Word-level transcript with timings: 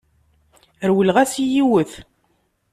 Rewleɣ-as 0.89 1.33
i 1.43 1.45
yiwet. 1.53 1.93